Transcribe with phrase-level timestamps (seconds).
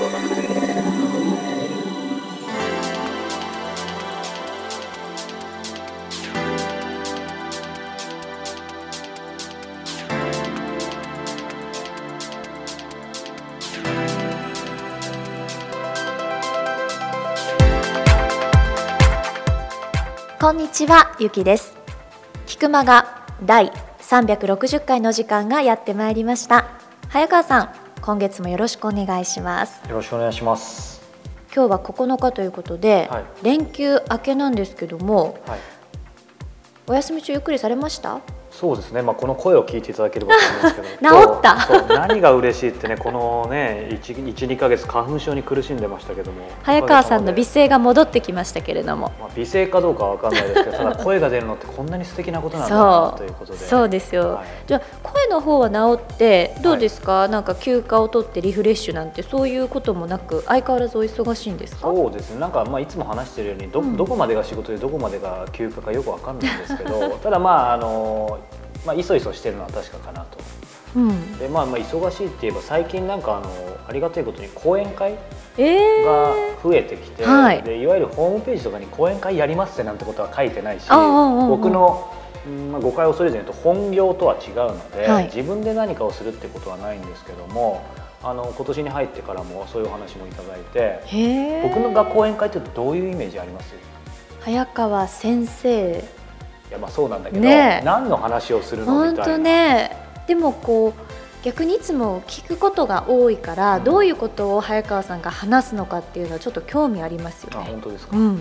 [0.00, 0.06] こ
[20.52, 21.76] んにちは、ゆきです。
[22.46, 26.64] 菊間が第360回の時間がやってまいりました。
[27.10, 29.80] 早川さん、今月もよろしくお願いします。
[29.88, 31.00] よろしくお願いします。
[31.54, 35.58] 今日は9日ということで、はい連休明けなんですけども、はい。
[36.86, 38.20] お休み中ゆっくりされました？
[38.60, 39.00] そうですね。
[39.00, 41.10] まあこの声を聞いていただければと思うんですけど。
[41.32, 46.42] 治った何が嬉しいってね、このね一一二ヶ月花粉症に苦しんでましたけども。
[46.62, 53.58] 早川さんの美声が戻ってきましたけれども、まあ美声かどうかはわかんないですけど、 ただ声が出るのってこんなに素敵なことなんだなということで。
[53.58, 54.34] そうですよ。
[54.34, 57.28] はいじゃあ声の方は治ってどうですか？
[57.28, 61.80] なんか休暇を取ってリフレッシュなんてそういうこともなく相変わらずお忙しいんですか？
[61.82, 62.40] そうですね。
[62.40, 68.38] なんかまあいつも話してるようにど,、うんどこまでが仕事でどこまでが休暇かよくわかんないんですけど、 ただまああの
[68.86, 70.38] まあいそいそしてるのは確かかなと。
[70.96, 71.38] うん。
[71.38, 73.48] でまあまあ忙しいって言えば最近なんかあの
[73.88, 75.14] ありがたいことに講演会
[75.58, 82.10] ええが増えてきて、はいでいわゆるホームページとかに講演会やりますってなんてことは書いてないし僕の、
[82.46, 87.84] うんまあ、誤解を恐れずに言うと本業とは違うので、はい自分で何かをするってことはないんですけども
[88.22, 91.60] あの今年に入ってからもそういうお話もいただいて。
[91.62, 93.74] 僕のが講演会ってどういうイメージあります？
[94.40, 96.04] 早川先生。
[96.70, 99.38] いやまあそうなんだけど、ねえ何の話をするの本当みたいな。
[99.38, 99.96] ね。
[100.28, 107.70] でもこう逆にいつも聞くことが多いから、うんどういうことを早川さんが話すのかっていうのはちょっと興味ありますよあね。
[107.70, 108.38] 本当ですか、うん。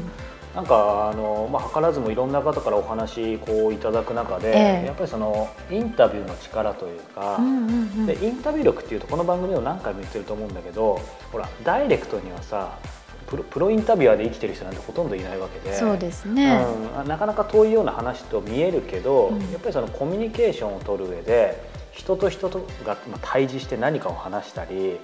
[0.56, 8.06] なんかあの、まあ、図らずもいろんな方からお話こういただく中で、ええやっぱりそのインタビューの力というか、うんうんうん。
[8.06, 11.00] でインタビュー力っていうとこの番組でも何回も言ってると思うんだけど
[11.32, 12.78] ほらダイレクトにはさ
[13.30, 15.76] プロプロインタビュアーで生きてる人なんてほとんどいないわけで。
[15.76, 16.66] そうですね。
[17.00, 19.40] うん、なかなか遠いような話と見えるけど、うん。
[19.52, 24.98] やっぱりそのコミュニケーションを取る上で人と人とがまあ対峙して何かを話したり、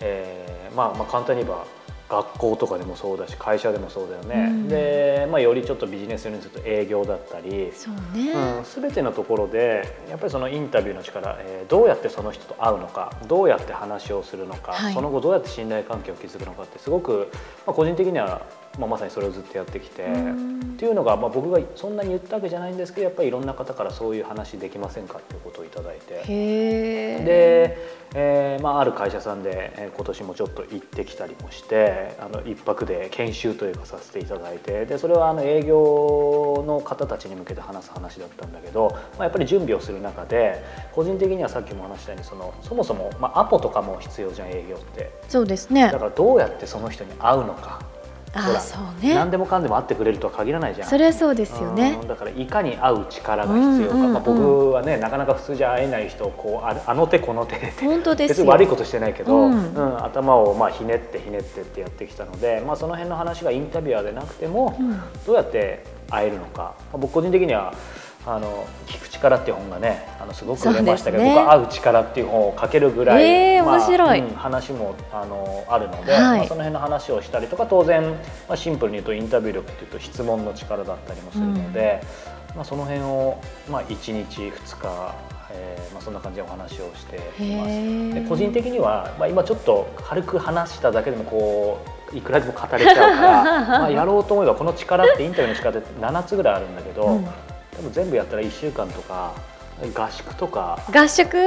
[0.00, 1.64] えーまあ、まあ簡単に言えば
[2.10, 7.72] 学校とかでもそうだし会社でもそうだよね、うんで、まあ、よりちょっとビジネスにすると営業だったり。
[7.72, 8.32] そうね。
[8.32, 17.30] うん、全てのところでやっぱりそのインタビューの力、えーどうやってその人と会うのかどうやって話をするのか、はいその後どうやって信頼関係を築くのかってすごく、
[17.66, 18.42] まあ、個人的には、
[18.78, 26.14] まあ、まさにそれをずっとやってきて、うんっていうのが、まあ、僕がそんなに言ったわけじゃないんですけどやっぱりいろんな方からそういう話できませんかっていうことをいただいて。
[26.24, 27.78] で、
[28.14, 38.88] えーまあ、ある会社さんで、えー今年もちょっと行ってきたりもしてあの一泊で研修というかさせていただいてでそれはあの営業の方たちに向けて話す話だったんだけど、
[39.18, 45.98] まあ、やっぱり準備をする中で個人的にはさっきも話したようにそのそもそも、まあ、アポとかも必要じゃん営業ってそうですねだ。
[45.98, 47.99] からどうやってその人に会うのかあ
[48.32, 49.14] ほらそうね。
[49.14, 50.88] 何でもかんでも会ってくれるとは限らないじゃん。
[50.88, 52.08] それはそうですよねうん。
[52.08, 58.34] だからいかに会う力が必要か、まあ、僕はねなかなか普通じゃ会えない人をこうああの手この手で本当ですよ。
[58.36, 67.74] 別に悪いことしてないけど、ううんん頭をまあひねってひねってってやってきたので、まあ、その辺の話がインタビュアーでなくても、うんどうやって会えるのか、まあ僕個人的には
[68.26, 71.30] あの聞く力っていう本がねあのすごく売れましたけど、ね。
[71.34, 74.20] 僕は会う力っていう本を書けるぐらい、えーまあ面白い。
[74.20, 76.38] うん話もあのあるので、はい。
[76.38, 78.02] まあ、その辺の話をしたりとか当然、
[78.48, 82.02] まあ、シンプルに言うとインタビュー力っていうと質問の力だったりもするので、
[82.54, 85.14] まあ、その辺を、まあ、1日2日、
[85.52, 88.14] えーまあ、そんな感じでお話をしています。
[88.14, 91.78] で個人的には、まあ、今ちょっと軽く話しただけでもこ
[92.12, 93.44] ういくらでも語れちゃうから
[93.80, 97.28] まあやろうと思えばこの力ってインタビューの力って7つぐらいあるんだけど、うん
[97.80, 99.34] 多分全部やったら1週間とか
[99.96, 101.38] 合宿とか合宿？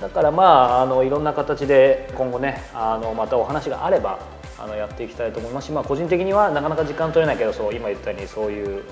[0.00, 4.18] だからまああのいろんな形で今後ねあのまたお話があれば
[4.58, 8.82] あのやっていきたいと思いますし、まあ、個人的にはなかなか時間取れないけどそう今言ったようにそういう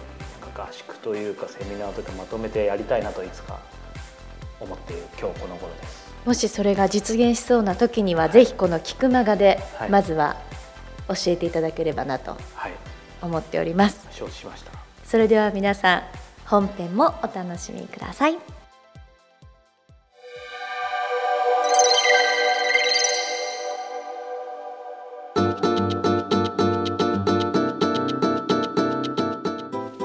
[0.54, 3.58] 合宿というかセミナーとかまとめてやりたいなといつか
[4.60, 6.08] 思っている今日この頃です。
[6.24, 10.36] もしそれが実現しそうな時にはぜひこの菊間がではいまずは
[11.08, 12.72] 教えていただければなとはい
[13.20, 14.06] 思っております。
[14.12, 14.77] 承知しました。
[15.08, 16.02] それでは皆さん
[16.44, 18.36] 本編もお楽しみください。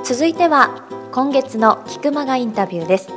[0.06, 3.10] 続いては今月の菊間がインタビューです。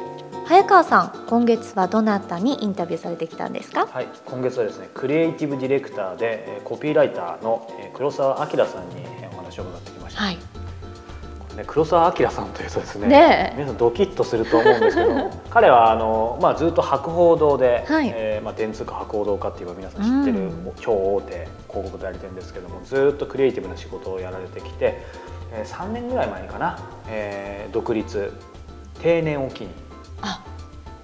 [0.46, 3.86] 早川さん、今月はどなたにインタビューされてきたんですか？
[3.86, 10.22] はい、今月はですねクリエイティブディレクターでえーコピーライターのえー黒澤明さんにえーお話を伺ってきました。
[10.22, 10.38] はい。
[11.56, 13.56] ね黒澤明さんというとですねねえ。
[13.56, 18.12] 皆さんドキッとすると思うんですけど 彼はあの、まあ、ずっと博報堂で、はい。
[18.14, 20.72] えーまあ、電通か博報堂かっていうか皆さん知ってる、うん。
[20.80, 21.32] 超大手
[21.68, 25.02] 広告代理店ですけどもずっとクリエイティブな仕事をやられてきて、
[25.52, 28.32] えー、3年ぐらい前にかな、えー独立
[29.02, 29.68] 定年を機に、
[30.22, 30.40] あ。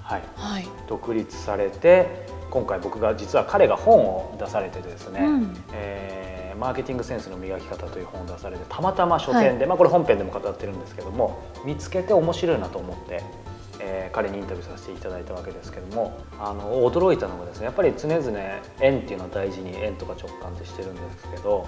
[0.03, 0.69] はい、はい。
[0.89, 5.57] 独立されて今回僕が実は彼が本を出されててですね、うん。
[5.73, 13.23] えーマーケティングセンスの磨き方という本を出されてたまたま書店で、まあ、これ本編でも語ってるんですけども見つけて面白いなと思って、
[13.81, 18.39] えー彼にインタビューさせていただいたわけですけどもあの驚いたのがですねやっぱり常々
[18.81, 21.67] 縁っていうのは大事に縁とか直感ってしてるんですけど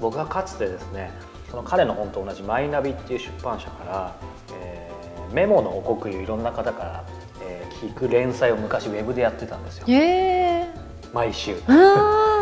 [0.00, 1.12] 僕がかつてですね
[1.50, 4.16] その彼の本と同じ「マイナビ」っていう出版社から、
[4.60, 4.88] えー
[5.32, 7.04] メモのお国をいろんな方から、
[7.42, 9.84] えー聞く連載を昔ウェブでやってたんですよ。
[9.86, 10.74] へえ
[11.12, 11.56] 毎週。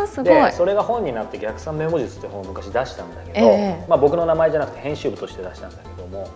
[0.07, 0.33] すごい。
[0.33, 3.51] でそれが本になって「逆算メモ術」って本を昔出したんだけど、え
[3.83, 3.85] え。
[3.87, 6.27] まあ、僕の名前じゃなくて編集部として出したんだけども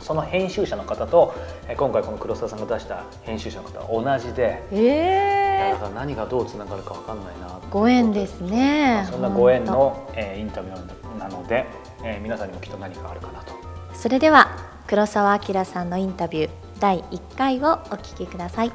[0.00, 1.34] その編集者の方と
[1.68, 9.06] えー今回この黒沢さんが出した編集者の方は同じで、えだから何がどうつながるか分かんないなご縁ですね。
[9.10, 11.66] そんなご縁の、えーインタビューなので、
[12.02, 13.52] えー皆さんにもきっと何かあるかなと。
[13.94, 14.48] それでは
[14.88, 18.72] 黒澤明さんのインタビュー第1回をお聞きください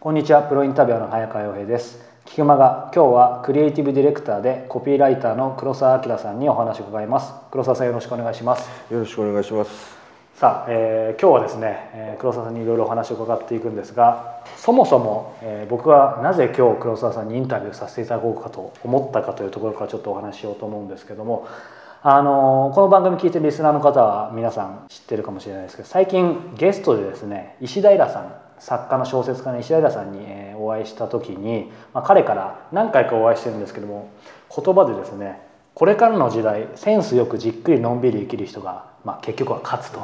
[0.00, 2.00] こんにちはプロインタビュアーの早川洋平です。
[2.24, 7.34] 菊間が今日はクリエイティブディレクターでコピーライターの黒澤明さんにお話を伺います。
[7.50, 8.66] 黒澤さんよろしくお願いします。
[8.90, 9.70] よろしくお願いします。
[10.36, 21.46] さあ、えー今日はですね、えー黒澤さんにいろいろお話を伺っていくんですがそもそも、えー僕はなぜ今日黒澤さんにインタビューさせていただこうかと思ったかというところからちょっとお話ししようと思うんですけども
[22.02, 34.10] あのーこの番組聞いてるリスナーの方は皆さん知ってるかもしれないですけど最近ゲストでですね石平さん作家の小説家の石平さんに、えーお会いした時に、まあ、彼から何回かお会いしてるんですけども
[34.54, 35.40] 言葉でですね
[35.74, 40.00] これからの時代センスよくじっくりのんびり生きる人が、まあ、結局は勝つと。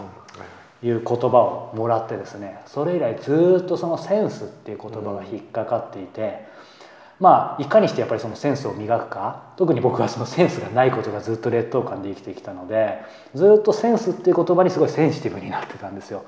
[0.82, 6.46] いう言葉をもらってですねそれ以来ずっとそのセンスっていう言葉が引っかかっていて、
[7.18, 12.98] まあいかにしてやっぱりそのセンスを磨くか特に僕はそのセンスがないことがずっと劣等感で生きてきたので
[13.34, 16.26] ずっとセンスっていう言葉にすごいセンシティブになってたんですよ。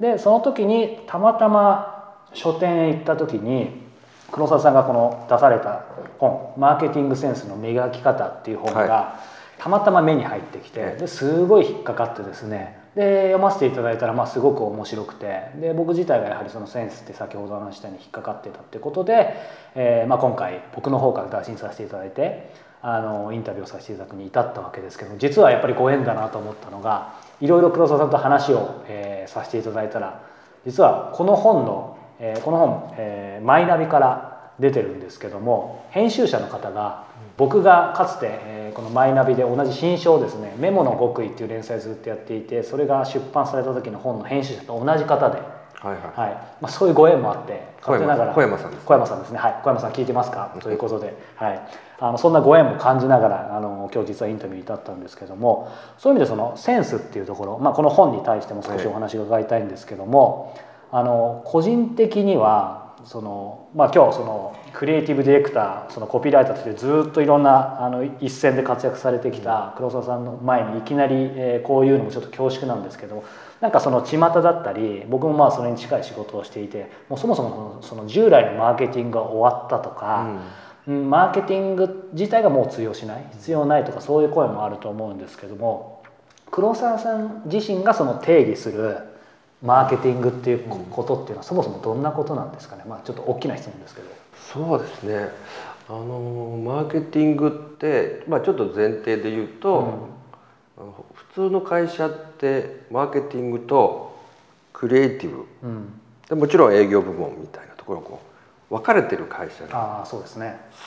[0.00, 3.88] でその時にたまたま書店へ行った時に
[4.32, 5.84] 黒沢さんがこの出された
[6.18, 9.16] 本「マーケティングセンスの磨き方」っていう本が、は
[9.58, 11.00] たまたま目に入ってきてええ。
[11.00, 12.80] ですごい引っかかってですね。
[12.96, 15.50] で読ませていただいたらまあすごく面白くて。
[15.56, 19.34] で僕自体がやはりそのセンスって先ほど話したように引っかかってたってことで、
[19.74, 22.50] えーまあ、今回僕の方から打診させていただいて
[22.82, 30.22] あのインタビューをさせていただくに至ったわけですけど実はやっぱりご縁だなと思ったのがいろいろ黒沢さんと話を、えーさせていただいたら
[30.66, 37.04] 実はこの本の、えーこの本、えーマイナビから出てるんですけども編集者の方が
[37.36, 45.38] 僕がかつて、えーこのマイナビで同じ新書をですね「メモの極意」っていう連載ずっとやっていてそれが出版された時の本の編集者と同じ方で、
[45.80, 46.02] はいはい。
[46.14, 46.30] はい。
[46.60, 48.34] まあ、そういうご縁もあって小山勝手ながら。
[48.34, 49.38] 小山さんです小山さんですね。
[49.38, 49.60] はい。
[49.62, 50.54] 小山さん聞いてますか？
[50.60, 51.60] ということで、はい、
[51.98, 60.58] あのそんなご縁も感じながらあの今日実はインタビューに至ったんですけどもそういう意味でそのセンスっていうところ、まあ、この本に対しても少しお話を伺いたいんですけども、
[60.92, 73.24] あの個人的にはその、まあ、今日そのクリエイティブディレクターそのコピーライターとしてずっといろんなあの一線で活躍されてきた黒沢さんの前にいきなり、えーこういうのもちょっと恐縮なんですけど
[73.60, 80.40] なんかその巷だったり僕もまあそれに近い仕事をしていてもうそもそもその従来のマーケティングが終わったとか、うん
[80.86, 86.02] マーケティング自体がもう通用しない必要ないとかそういう声もあると思うんですけども
[86.50, 88.98] 黒沢さん自身がその定義する
[89.62, 94.08] マーケティングっていうこことっていうのはそもそもどんなことなんですかね、まあ、ちょっと大きな質問ですけど。
[94.52, 95.28] そうですね。
[95.88, 100.08] あのマーケティングって、まあちょっと前提で言うと、
[100.78, 102.29] あの普通の会社って
[102.90, 104.18] マーケティングと
[104.72, 105.46] クリエイティブ。
[105.62, 108.22] うん、でもちろん営業部門みたいなところがこ
[108.70, 110.06] う分かれてる会社が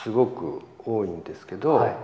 [0.02, 1.96] すごく多いんですけど、はい。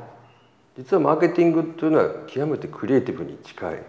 [0.77, 3.83] 実はマーケティングっていうのは極めてクリエイティブに近い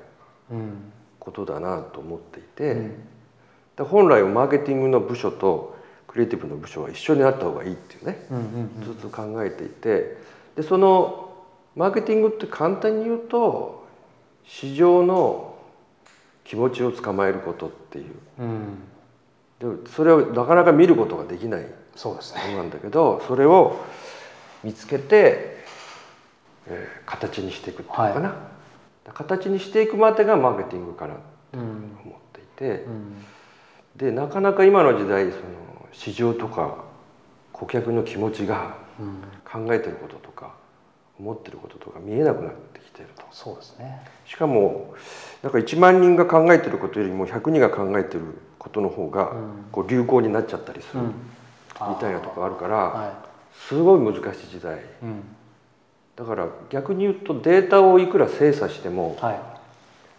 [0.52, 0.92] うん。
[1.20, 2.72] ことだなと思っていて。
[2.72, 2.92] うん。
[3.78, 5.76] で本来はマーケティングの部署と
[6.08, 8.18] クリエイティブの部署は一緒になった方がいいっていうね
[8.84, 10.18] ずっと考えていて
[10.56, 11.34] でその
[11.76, 13.88] マーケティングって簡単に言うと
[14.46, 15.51] 市場の
[16.44, 18.16] 気持ちをつかまえることっていう。
[18.40, 18.46] うん。
[18.48, 21.66] うんでそれをなかなか見ることができない。
[21.96, 22.56] そうですね。
[22.56, 23.78] なんだけどそれを
[24.64, 25.64] 見つけて、
[26.68, 28.36] えー形にしていくっていうのかな、
[29.14, 31.20] 形にしていくまでがマーケティングかなと
[31.54, 31.62] うん
[32.04, 32.84] 思っていて。
[32.86, 33.26] うん。
[33.96, 35.44] でなかなか今の時代その
[35.92, 36.78] 市場とか
[37.52, 39.22] 顧客の気持ちがうん。
[39.68, 40.54] 考えてることとか
[41.20, 43.24] 思ってることとか見えなくなってきてると。
[43.32, 44.02] そうですね。
[44.26, 44.96] しかも
[45.44, 48.24] なんか1万人が考えてることよりも100人が考えてる
[48.58, 49.34] ことの方が
[49.72, 54.78] こう流行になっちゃったりするみたいなとこあるから、はすごい難しい時代。
[54.78, 55.24] いうん。
[56.16, 59.40] だから逆に言うとデータをいくら精査してもはい。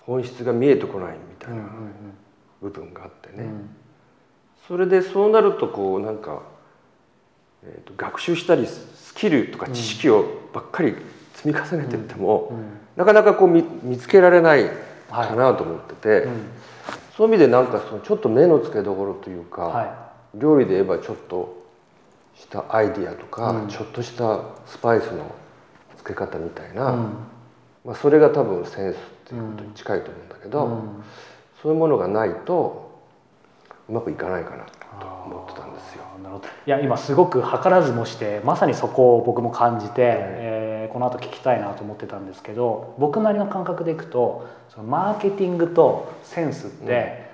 [0.05, 1.65] 本質が見えてこないみたいな
[2.61, 3.71] 部分があってね、うん。
[4.67, 6.43] それでそうなるとこうなんか、
[7.65, 10.95] えーと学習したりスキルとか知識をばっかり
[11.35, 12.65] 積み重ねてっても、うん。
[12.97, 14.71] なかなかこう見見つけられない
[15.11, 16.33] かなと思ってて、うん
[17.17, 21.63] そういう意味でなんかそのちょっと目の付けどころというか、は料理で言えばちょっと
[22.35, 23.69] したアイディアとか、うん。
[23.69, 25.31] ちょっとしたスパイスの
[25.99, 27.13] 付け方みたいな、
[27.85, 31.05] まあ、それが多分センスっていうことに近いと思うんだけど、うん。
[31.63, 32.99] そういうものがないと
[33.89, 34.65] うまくいかないかな
[35.03, 36.05] と思ってたんですよ。
[36.23, 36.49] なるほど。
[36.49, 47.32] いや今すごく図らずもしてまさにそこを僕も感じて、えーこの後聞きたいなと思ってたんですけど僕なりの感覚でいくとそのマーケティングとセンスって、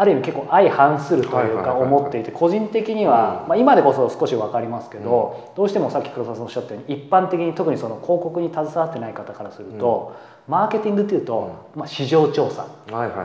[0.00, 10.14] ある意味結構相反するというか思っていて個人的には、うんまあ、今でこそ少し分かりますけど、どうしてもさっき黒沢さんおっしゃったように一般的に特にその広告に携わってない方からすると、
[10.46, 12.68] マーケティングっていうと、まあ、市場調査。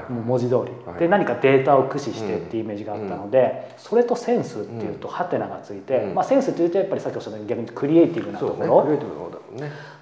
[0.10, 1.00] もう文字通り、はい。
[1.00, 6.16] で何かデータを駆使してっていうイメージがあったので、それとセンスっていうとハテナがついて、うん。
[6.16, 9.34] まあ、センスっていうとやっぱりさっきおっしゃったように逆にクリエイティブなところ、クリエイティブな方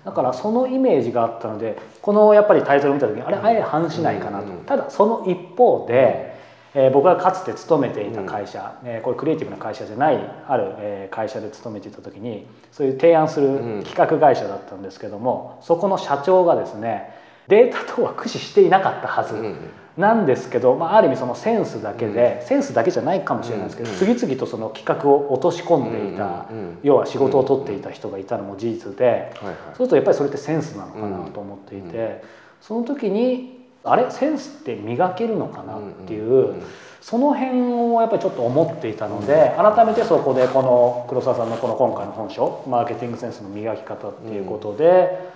[0.05, 6.30] だからそのイメージがあったのでこのやっぱりタイトルを見た時にあれ相反しないかなと、ただその一方で、
[6.73, 13.83] えー僕がかつて勤めていた会社、えーこれクリエイティブな会社じゃないある、えー会社で勤めていた時にそういう提案するうん。
[13.83, 19.35] 企画会社だったんですけども、そこの社長がですねデータ等は駆使していなかったはず。
[19.35, 19.55] うんうん
[19.97, 32.17] なんですけど、まあ、ある意味そのセンスだけで、センスだけじゃないかもしれないですけど、うん次々とその企画を落とし込んでいた、うんうんうん要は仕事を取っていた人がいたのも事実で、そうするとやっぱりそれってセンスなのかなと思っていて、うん。
[32.61, 34.09] その時にあれ？
[34.11, 36.55] センスって磨けるのかなっていう、
[37.01, 37.61] その辺
[37.93, 45.31] をやっぱりちょっと思っていたので、改めてそこでこの黒沢さんのこの今回の本書「マーケティングセンスの磨き方」っていうことで、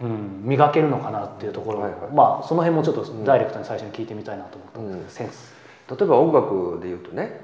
[0.00, 1.80] うん磨けるのかなっていうところ、
[2.12, 5.54] まあその辺もちょっとダイレクトに最初に聞いてみたいなと思ったんですけど、センス。
[5.88, 7.40] 例えば音楽で言うとね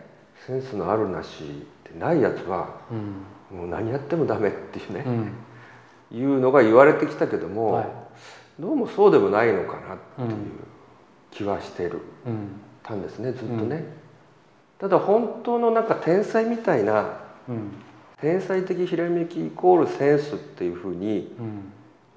[0.46, 3.58] センスのあるなしってないやつはうん。
[3.58, 6.18] もう何やってもダメっていうねう、ん。
[6.18, 7.86] いうのが言われてきたけども、はい
[8.60, 10.36] どうもそうでもないのかなっていううん
[11.30, 12.00] 気はしてる。
[12.26, 12.60] うん。
[12.82, 13.84] たんですねずっとね、
[14.78, 17.70] ただ本当のなんか天才みたいなうん
[18.20, 21.72] 天才的ひらめきイコールセンスっていうふうにうん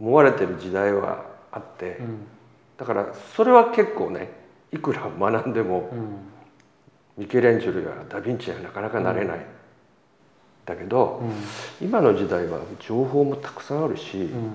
[0.08, 2.18] 思われてる時代はあって、うん
[2.78, 4.30] だからそれは結構ね
[4.74, 9.46] いくら学んでもうんミケランジェロやダ・ヴィンチはなかなかなれない、
[10.66, 14.52] だけど、うん今の時代は情報もたくさんあるし、うん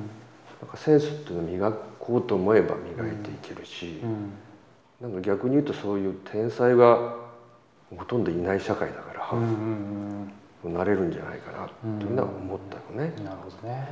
[0.61, 4.33] なんかセンスっていうのを磨こうと思えば磨いていけるし、うん
[5.01, 7.15] なんか逆に言うとそういう天才が
[7.97, 10.33] ほとんどいない社会だから、うん
[10.65, 13.15] うんなれるんじゃないかなっていうのは思ったのね。
[13.17, 13.89] うんなるほどね。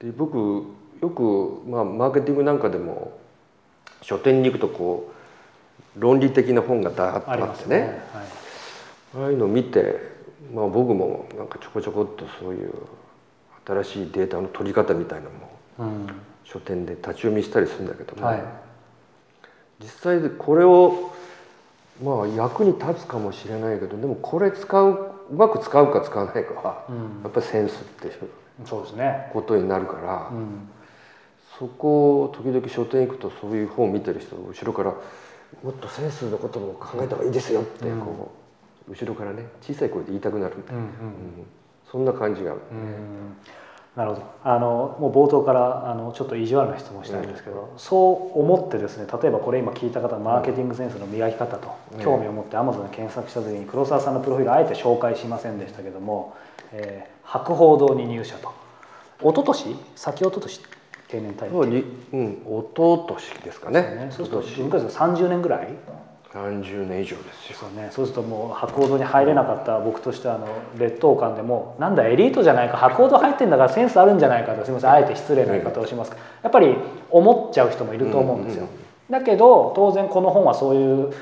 [0.00, 0.64] で僕
[1.00, 3.16] よく、まあ、マーケティングなんかでも
[4.02, 5.12] 書店に行くとこ
[5.96, 7.86] う論理的な本がダーッとあってねね。
[8.12, 8.24] はい
[9.16, 9.96] ああいうのを見て、
[10.52, 12.72] まあ、僕もなんかちょこちょこっとそういう
[13.66, 16.06] 新しいデータの取り方みたいなのもうん。
[16.44, 18.44] 書店で立ち読みしたりするんだけども、はい。
[19.80, 21.10] 実際でこれを
[22.02, 27.22] まあ役に立つかもしれないけどでもこれ使ううまく使うか使わないかはうん。
[27.22, 28.14] やっぱりセンスっていう
[28.66, 29.30] そうですね。
[29.32, 30.68] ことになるから、うん。
[31.58, 34.94] そこを時々書店行くとそういう本を見てる人後ろから
[35.62, 38.00] 「もっとセンスのことも考えた方がいいですよ」ってうん。
[38.00, 38.30] こ
[38.88, 40.90] う後ろからね小さい声で言いたくなるみたいな、うんうん。
[40.90, 41.46] うん
[41.94, 42.50] そんな感じが。
[42.50, 43.36] ある、うん。
[43.94, 44.22] なるほど。
[44.42, 52.02] あのもう冒頭からあのちょっと意地悪な質問したいんですけど、そう思ってですね例えばこれ今聞いた方マーケティングセンスの磨き方とうん。
[52.02, 56.34] 興味を持って Amazon で検索した時に黒沢さんのプロフィールあえて紹介しませんでしたけども、
[56.72, 58.52] えー博報堂に入社と。
[59.20, 59.76] 一昨年？
[59.96, 60.60] 先一昨年？
[61.08, 61.60] 定年退そ
[62.12, 62.32] うん。
[62.32, 63.80] 一昨年ですかね。
[63.80, 64.08] ね。
[64.10, 65.68] そうすると昔です30年ぐらい？
[66.34, 67.56] 30年以上ですよ。
[67.60, 74.90] そうね、そうするともう博報堂に入れなかった僕としてはあの劣等感でもなんだエリートじゃないか博報堂入ってんだからセンスあるんじゃないかとすみません。
[74.90, 76.10] あえて失礼な言い方をします。
[76.10, 76.74] がやっぱり
[77.10, 78.66] 思っちゃう人もいると思うんですよ。
[79.10, 81.12] だけど当然この本はそういう、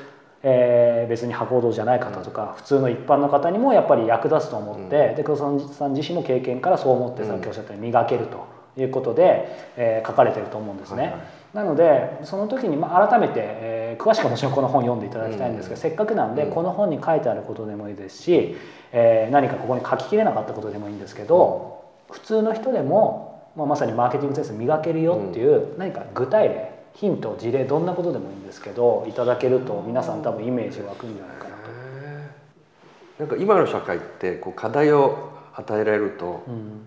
[0.42, 11.02] えー別に博報堂じゃない方とか、普通の一般の方にもやっぱり役立つと思って、で黒沢さん自身も経験からそう思ってさっきおっしゃったように磨けるということで、えー書かれてると思うんですね。
[11.02, 11.20] はいはい。
[11.54, 16.52] なのでその時にまあ改めて、えー詳しくはもちろんこの本読んでいただきたいんですけど、せっかくなんで、うん。
[16.52, 18.56] この本に書いてあることでもいいですし、
[18.92, 31.62] えー何かここに書ききれなかったことでもいいんですけど、普通の人でもまあ、まさにマーケティングセンス磨けるよっていう何か具体例ヒント事例どんなことでもいいんですけどいただけると皆さん多分イメージ湧くんじゃないかなと。
[33.18, 36.86] なんか今の社会ってこう課題を与えられると、うん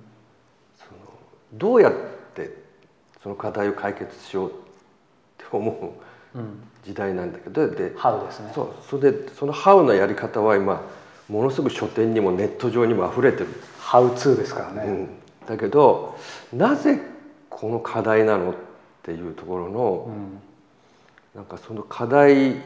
[1.55, 1.93] どうやっ
[2.33, 2.51] て
[3.21, 4.53] その課題を解決しようっ
[5.37, 8.51] て思ううん、時代なんだけどでハウですね。
[8.53, 10.81] そうそれでその「ハウ」のやり方は今
[11.29, 13.47] ものすごく書店にもネット上にも溢れてる、
[13.79, 14.89] ハウツーですからね。
[14.89, 15.09] うん、
[15.47, 16.17] だけど
[16.53, 16.99] なぜ
[17.49, 18.53] この課題なのっ
[19.01, 20.41] ていうところの、うん。
[21.33, 22.61] なんかその課題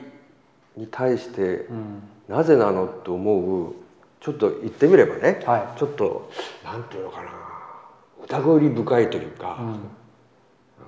[0.76, 2.04] に対してうん。
[2.28, 3.74] なぜなのって思う
[4.20, 6.30] ちょっと言ってみればね、はちょっと
[6.64, 7.49] なんていうのかな
[8.24, 9.64] 疑り深いというか,、い。
[9.64, 9.68] うん。
[9.68, 9.78] なん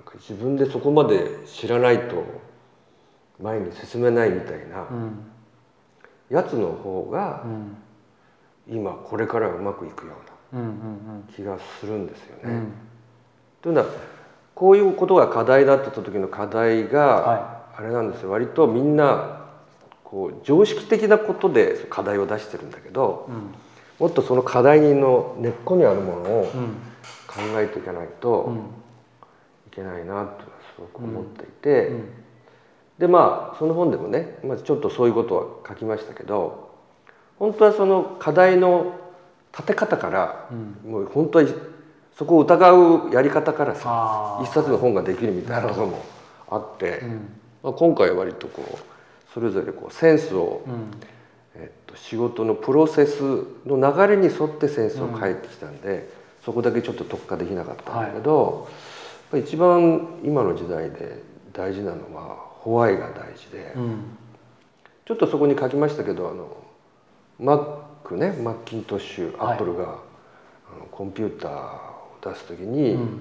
[0.05, 2.23] か自分でそこまで知らないと
[3.41, 5.19] 前に進めないみたいなうん。
[6.29, 7.77] やつの方がうん。
[8.67, 10.13] 今これからうまくいくよ
[10.51, 10.61] うな
[11.35, 12.53] 気がするんですよね。
[12.53, 12.73] うん。
[13.61, 13.87] というのは
[14.53, 18.31] こういうことが課題だった時の課題が、はあれなんですよ。
[18.31, 19.41] 割とみんな
[20.03, 23.53] こう常識的なことで課題を出してるんだけどうん。
[23.99, 26.90] もっとその課題の根っこにあるものをうん
[27.33, 28.57] 考えていかないとうん。
[28.57, 28.59] い
[29.73, 30.43] けないなと
[30.75, 32.09] すごく思っていて、うん。
[32.99, 36.75] でまあその本でもね、まあ、ちょっとそういうことは書きましたけど
[37.39, 38.99] 本当はその課題の
[39.53, 40.91] 立て方からうん。
[40.91, 41.45] もう本当は
[42.17, 46.03] そこを疑うやり方からさ一冊の本ができるみたいなことも
[46.49, 47.09] あって、うん。
[47.63, 50.91] まあ、今回は割とこうそれぞれこうセンスを、うん。
[51.55, 53.21] えっと、仕事のプロセス
[53.65, 61.21] の流れに沿ってセンスを変えてきたんで、そこだけちょっと特化できなかったんだけど、やっぱり一番今の時代で
[61.53, 64.17] 大事なのはホワイが大事で、うん。
[65.05, 66.57] ちょっとそこに書きましたけどあの
[67.39, 69.55] Mac ねマッキントッシュアはい。
[69.55, 69.87] ップルが、あ
[70.79, 73.19] のコンピューターを出す時に、うん。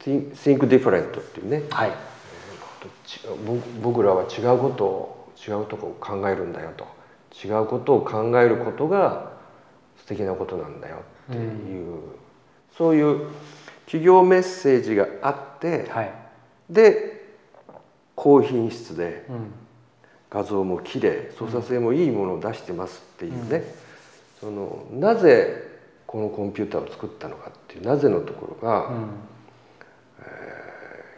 [0.00, 0.32] Think
[0.68, 1.92] Different っていうねはい。
[3.82, 6.86] 僕らは違うことを違うとこを考えるんだよと。
[7.44, 9.30] 違うことを考えることが
[9.96, 10.98] 素敵なことなんだよ
[11.30, 12.00] っていう、
[12.76, 13.28] そういう
[13.86, 16.12] 企業メッセージがあって、はい。
[16.70, 17.22] で
[18.14, 19.52] 高品質でうん。
[20.30, 23.64] 画像も綺麗操作性もいいものを出してますっていうね、
[24.40, 25.62] そのなぜ
[26.06, 29.08] このコンピューターを作ったのかっていうなぜのところが、うん。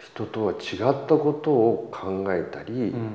[0.00, 3.10] 人とは違ったことを考えたり、うん。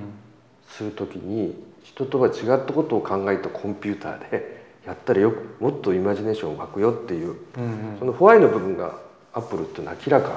[0.69, 2.34] する時に人とは違っ
[2.65, 4.59] たことを考えたコンピューターで
[4.89, 8.97] やったらよくもっとイマジネーション湧くよっていううんそのホワイの部分が
[9.34, 10.30] アップルっていうのは明らか。
[10.30, 10.34] う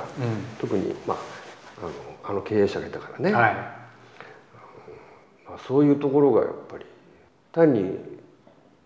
[0.60, 1.16] 特に、まあ、
[1.80, 1.90] あの
[2.24, 3.54] あの経営者がいたからね、んはい。
[3.54, 6.84] まあ、そういうところがやっぱり
[7.50, 7.98] 単に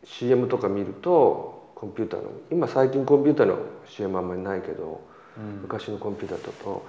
[0.04, 5.00] CM とか見るとコンピューターの今最近コンピューターの CM あんまりないけど
[5.36, 5.62] うん。
[5.62, 6.86] 昔のコンピューターだと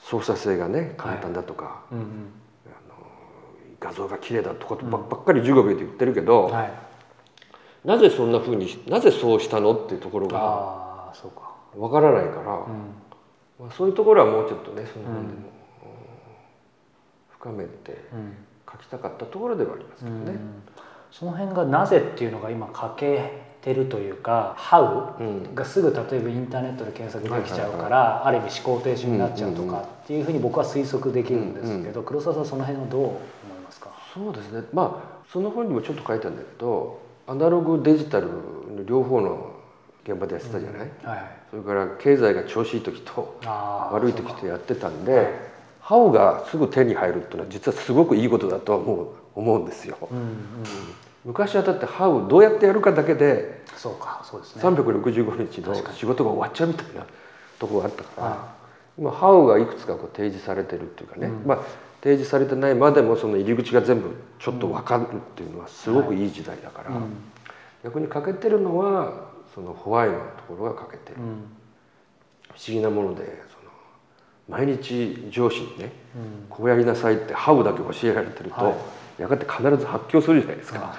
[0.00, 2.32] 操作性がね簡単だとか、うん
[3.78, 6.72] 画像が綺麗だとかばばっかり15秒で言ってるけど、うんはい
[7.86, 10.38] なぜそんなふうにしなぜそうしたのっていうところが
[11.76, 12.46] わからないから、うん。
[13.58, 15.44] まあ、そういうところはもうちょっとねその本でも、うん。
[17.30, 18.34] 深めてうん。
[18.70, 20.36] 書きたかったところではありますけどね。
[21.12, 33.18] その辺がなぜっていうのが今欠けてるというか「How うん」がすぐ例えばインターネットで検索できちゃうからある意味思考停止になっちゃうとかっていうふうに僕は推測できるんですけど黒沢さんその辺はどう思い
[33.64, 33.90] ますか？
[34.12, 34.62] そうですね。
[34.72, 39.54] まあその本にもちょっと書いたんだけどアナログデジタルの両方の
[40.04, 41.30] 現場でやってたじゃない、はいはい。
[41.50, 43.38] それから経済が調子いい時と
[43.92, 45.34] 悪い時とやってたんで
[45.80, 49.98] ハオがすぐ手に入るっていうのは実はすごくいいことだとは思う思うんですよ。
[50.10, 50.26] うんうん。
[51.24, 54.62] 昔はだってハウどうやってやるかだけでそうかそうですね。
[54.62, 57.04] 365日の仕事が終わっちゃうみたいな
[57.58, 58.54] ところがあったから、は
[58.98, 61.46] 今ハウがいくつかこう提示されてるっていうかね、うん。
[61.46, 61.58] まあ
[62.06, 67.02] 提示されてないまでもその入り口が全部ちょっと分かるっていうのはすごくいい時代だから、うん。
[67.82, 71.26] 逆に欠けてるのはそのホワイのところが欠けてる、うん。
[72.54, 76.46] 不思議なものでその毎日上司にねうん。
[76.48, 78.70] こうやりなさいってハウだけ教えられてると、は
[79.18, 79.22] い。
[79.22, 80.94] やがて必ず発狂するじゃないですか、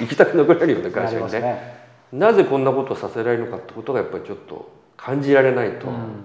[0.00, 1.40] 行きたくなくなるような会社にね。
[1.40, 1.78] ね。
[2.10, 6.24] なぜこんなことをさせられるのかってことがやっぱりちょっと感じられないとうん。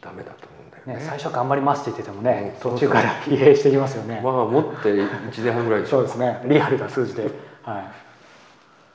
[0.00, 0.51] ダメだと
[0.86, 0.94] ね。
[0.94, 4.20] ね最初は頑張りますって言っててもねうん途中から疲弊してきますよね。
[4.22, 5.82] まあ持って1年半ぐらい。
[5.82, 6.42] でしょそうですね。
[6.46, 7.30] リアルな数字で、
[7.62, 7.84] はい、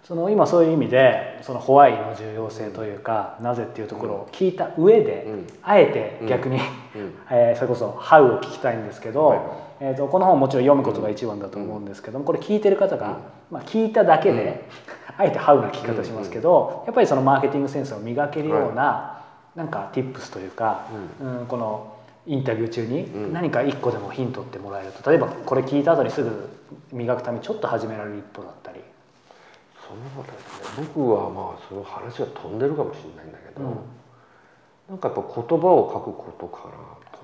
[0.07, 5.47] その今そういう意味でそのホワイの重要性というか、なぜっていうところを聞いた上で、うん。
[5.63, 7.13] あえて逆に、うん。
[7.29, 9.47] えーそれこそ「How」を聞きたいんですけど、はいはい。
[9.79, 13.17] えー、とこの本をもちろん読むことが一番だと思うんですけどもこれ聞いてる方が、
[13.51, 14.65] まあ、聞いただけで、
[15.17, 19.16] あえて「How」な聞き方しますけど、やっぱりそのマーケティングセンスを磨けるような、
[19.57, 20.87] なんか tips というか、
[21.19, 21.45] うん。
[21.47, 26.49] このインタビュー中に何か一個でもヒントってもらえると例えばこれ聞いた後にすぐ
[26.91, 28.79] 磨くためにちょっと始められる一歩だったり。
[29.81, 30.89] そうだよね。
[30.93, 33.75] 僕はまあその話が飛んでるかもしれないんだけど、うん。
[34.89, 36.73] なんかやっぱ言葉を書くことかな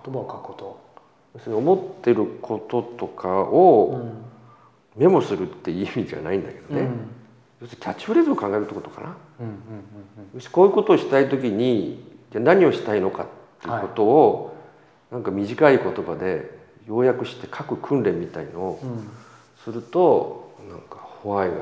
[0.03, 0.79] 言葉を書くこと、
[1.35, 4.23] 要するに思ってることとかうをん。
[4.95, 6.87] メモするっていう意味じゃないんだけどね、うん。
[7.61, 9.17] 要するにキャッチフレーズを考えるってことかな。
[9.41, 9.53] うんうん
[10.35, 13.27] よしこういうことをしたい時にじゃあ何をしたいのかっ
[13.61, 14.57] ていうことを、
[15.11, 18.91] なんか短い言葉で要約して書く訓練みたいのをうん。
[18.91, 19.07] うん
[19.63, 21.55] するとなんかホワイが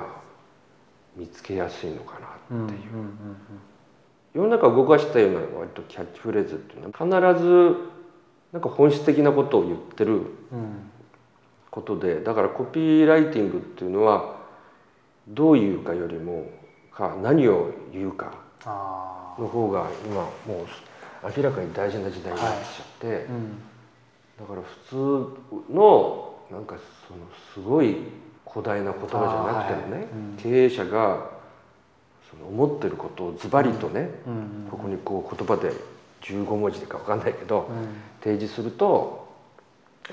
[1.16, 2.54] 見つけやすいのかなう。
[2.56, 2.82] んうんっていう、
[4.34, 7.76] 世の中を動かしたような割とキャッチフレーズっていうのは必ず
[8.54, 10.20] なんか本質的なことを言ってるうん。
[10.22, 10.28] うん
[11.70, 14.36] ことでだからコピーライティングっていうのは
[15.28, 16.50] どう言うかよりも
[16.92, 18.34] か何を言うか。
[18.34, 20.68] あの方が今もう
[21.36, 23.60] 明らかに大事な時代になってきちゃって、ーうん。
[24.40, 26.76] だから普通のなんか
[27.08, 27.20] その
[27.54, 27.98] すごい
[28.48, 30.06] 古代な言葉じゃなくてもね、はい。
[30.06, 30.38] うん。
[30.38, 31.30] 経営者が
[32.30, 34.34] その思ってることをズバリとね、うん。
[34.34, 35.72] うんここにこう言葉で
[36.22, 37.88] 15文字でか分かんないけど、うん。
[38.24, 39.30] 提示すると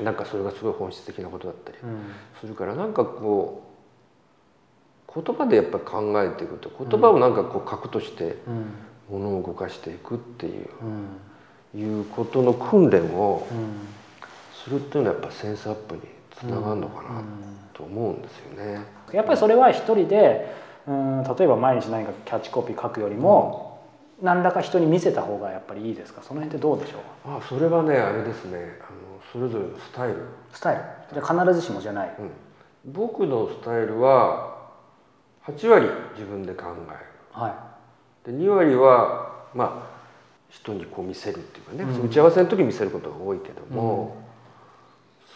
[0.02, 1.98] なんかそれがすごい本質的なことだったりうん。
[2.40, 3.67] するからなんかこう
[5.14, 8.64] 言葉でやっぱり考えていくと言葉をなんかこう核としてうん。
[9.10, 10.68] ものを動かしていくっていう
[11.74, 11.98] うん。
[11.98, 13.88] いうことの訓練をうん。
[14.64, 16.02] するっていうのはやっぱセンスアップに
[16.38, 17.22] つながるのかな
[17.72, 18.84] と思うんですよね。
[19.12, 20.52] やっぱりそれは一人で
[20.86, 23.80] うん例えば毎日何かキャッチコピー書くよりも、
[24.20, 26.22] 何らか人に見せた方がやっぱりいいですか？
[26.22, 27.38] その辺ってどうでしょう？
[27.38, 28.58] あそれはねあれですね。
[28.80, 30.16] あのそれぞれスタイル、
[30.52, 30.82] スタイル。
[31.14, 32.30] じゃあ必ずしもじゃない、うん、
[32.92, 34.57] 僕のスタイルは
[35.46, 38.30] 8割自分で考えはい。
[38.30, 39.98] るで2割はまあ
[40.50, 42.06] 人にこう見せるっていうかね、うん。
[42.06, 44.16] 打ち合わせの時に見せることが多いけども、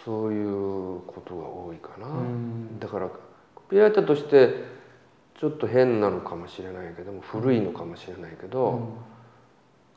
[0.04, 2.78] そういうことが多いかな、うん。
[2.78, 3.08] だから
[3.54, 4.64] コピーライターとして
[5.38, 8.88] ちょっと変なのかもしれないけども古いのかもしれないけど、うん。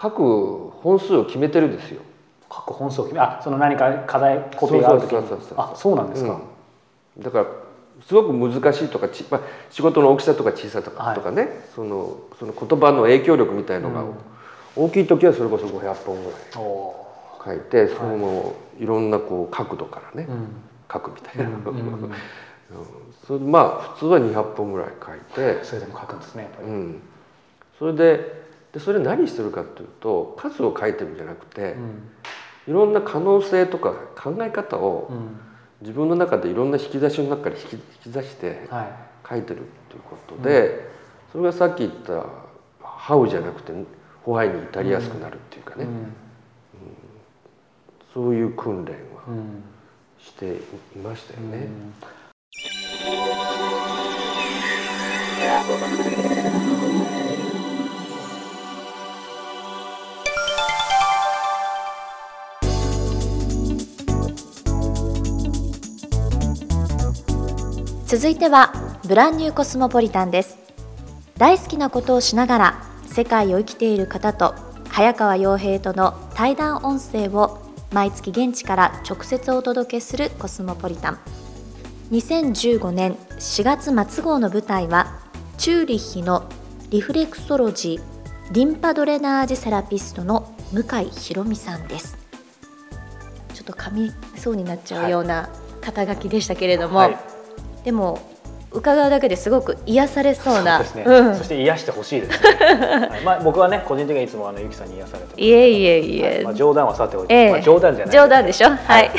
[0.02, 2.02] 書く本数を決めてるんですよ。
[2.52, 5.22] 書く本数を決めあその何か課題コピーがある時に。
[5.22, 5.58] そうそうそうそう。
[5.60, 6.42] あそうなんですか、
[7.18, 7.24] うん。
[7.24, 7.46] だから
[8.02, 11.16] すごく難しいとかち、まあ、仕事の大きさとか小ささとか,、はい。
[11.16, 14.16] とかねそのその言葉の影響力みたいのが、うん。
[14.76, 17.08] 大きい時はそれこそ500本ぐらいお
[17.44, 20.48] 書いてそのいろんなこう角度からね、ーうん。
[20.92, 22.12] 書くみたいな、うん
[23.26, 27.02] それでまあ普通は200本ぐらい書いて、それでも書くんですねやっぱり、うん、
[27.78, 31.76] それででそれ何してるかっていうと数を書いてるんじゃなくて、
[32.68, 35.40] いろんな可能性とか考え方をうんうん
[35.86, 38.88] 自分の中でいろんな引き出しの中から引き引き出してはい。
[39.28, 40.88] 書いてるっていうことで、
[41.32, 42.28] それがさっき言った
[42.84, 43.74] 「ハウ」じゃなくて
[44.24, 45.88] 「ホワイ」に至りやすくなるっていうかね、
[48.14, 49.34] そういう訓練はうん。
[49.34, 49.64] うん
[50.26, 51.68] していましたよね。
[68.06, 68.72] 続いては
[69.08, 70.60] ブランニューコスモポリタンです。
[71.40, 74.54] 大好きなことをしながら世界を生きている方と
[74.90, 77.60] 早川洋平との対談音声を
[77.92, 81.20] 毎月現地から直接お届けするコスモポリタン。
[82.12, 85.20] 2015年4月末号の舞台は
[85.58, 86.48] チューリッヒの
[86.92, 92.20] リフレクソロジーリンパドレナージセラピストの向井博美さんです。
[93.56, 95.50] ちょっと噛みそうになっちゃうような
[95.82, 97.35] 肩書きでしたけれども、はい。
[97.86, 98.20] でも
[98.72, 100.84] 伺うだけですごく癒されそうな。
[100.84, 101.36] そうですね、うん。
[101.38, 103.24] そして癒してほしいですね、はい。
[103.24, 106.44] まあ、僕はね個人的にはいつもあのゆきさんに癒されていえいえいえ、はい。
[106.44, 107.52] まあ、冗談はさておいて、ええ。
[107.52, 108.70] まあ、冗談じゃない冗談でしょ？
[108.72, 109.12] はい、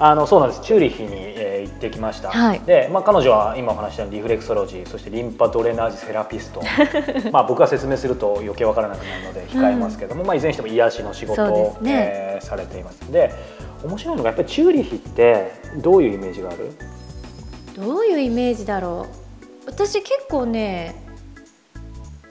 [0.00, 0.62] あのそうなんです。
[0.62, 2.60] チューリッヒに、えー行ってきました、はい。
[2.60, 6.62] で、まあ、彼女は今お話ししたリフレクソロジーそしてリンパドレナージセラピスト。
[7.32, 11.92] まあ僕が説明すると余計わからなくなるので控えますけども、まあ、いずれにしても癒しの仕事を、すね。
[11.92, 13.00] えーされています。
[13.12, 13.32] で
[13.84, 16.72] 面白いのがやっぱりチューリッヒってどういうイメージがある？
[17.74, 19.06] どういうイメージだろ
[19.66, 19.66] う？
[19.66, 20.94] 私結構ね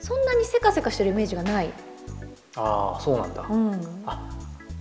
[0.00, 1.70] そんなにせかせかしてるイメージがない、
[2.56, 3.72] ああそうなんだ、うん、
[4.06, 4.30] あ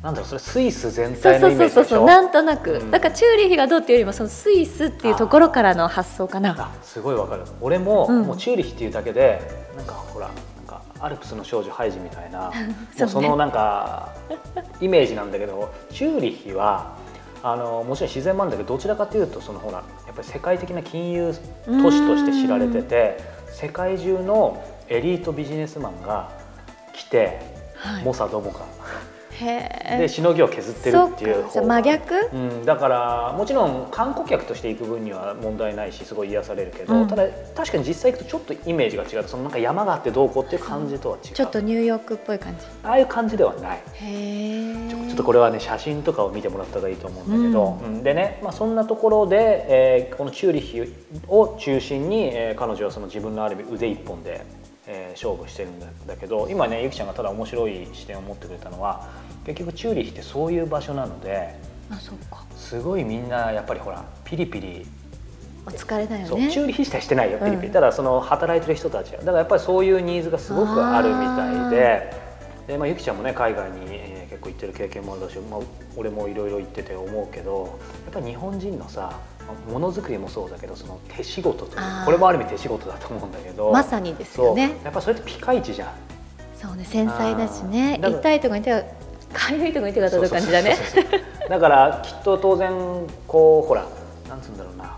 [0.01, 2.91] なんだろうそれスイス全そう体のイメそうそうそうージでしょそうなんとなく、うん。
[2.91, 6.55] だからチューリッヒがどうっていうよりもそのスイスっていうところからの発想かな。
[6.59, 7.43] あすごいわかる。
[7.61, 8.23] 俺も,、うん。
[8.23, 9.41] もうチューリッヒっていうだけで
[9.77, 10.35] なんかほらなん
[10.67, 12.51] かアルプスの少女ハイジみたいな
[12.97, 13.05] そうね。
[13.05, 14.09] もうそのなんか
[14.81, 16.97] イメージなんだけどチューリッヒは
[17.45, 21.33] あのもちろん自然もあるんだけどどちらかというとそのほらやっぱり世界的な金融
[21.65, 23.17] 都市として知られてて
[23.51, 26.31] 世界中のエリートビジネスマンが
[26.93, 27.39] 来て
[27.75, 28.03] はい。
[28.05, 28.63] 猛者どもがへ
[29.39, 31.67] でしのぎを削ってるっていう方が。
[31.67, 32.15] 真逆？
[32.33, 37.07] うん、だからもちろん観光客として行く分には問題ないしすごい癒されるけど、うん。
[37.07, 42.65] ただ確かに実際行くとちょっとイメージが違ってそのなんか山があってどうこうっていう感じとは違うちょっとニューヨークっぽい感じ。
[42.83, 43.77] ああいう感じではない。
[43.77, 48.03] へえちょちょっとこれはね写真とかを見てもらった方がいいと思うんだけど、うん。
[48.03, 50.93] でね、まあ、そんなところで、えーこのチューリッヒ
[51.27, 54.41] を中心に、えー彼女はその自分のある意味腕一本で、
[54.87, 59.07] えー勝負してるんだだけど今ねゆきちゃんがただ面白い視点を持ってくれたのは
[59.45, 61.55] 結局チューリッヒってそういう場所なので
[62.55, 64.85] すごいみんなやっぱりほらピリピリ。
[65.65, 66.51] お疲れだよね。
[66.51, 69.19] チューリッヒしかしてないよピリピリ、うんただその働いてる人たちは。
[69.19, 72.23] だからやっぱりそういうニーズがすごくあるみたいで。
[72.67, 73.85] で、まあ、ゆきちゃんもね海外に、
[74.43, 75.59] 構行ってる経験もあるし、まあ、
[75.95, 84.77] 俺もいろいろ行ってて思うけどやっぱり日本人のさまあものづくりもそうだけどその手仕事とこれもある意味手仕事だと思うんだけどまさにですよね。
[84.83, 85.91] やっぱそれってピカイチじゃん。
[86.55, 87.99] そうね繊細だしね。
[88.01, 88.83] 痛いとこに手が
[89.33, 90.77] かゆいとこに手が届く感じだね。
[91.49, 92.71] だからきっと当然
[93.27, 93.85] こうほら
[94.29, 94.85] なんつうんだろうな。
[94.85, 94.93] うん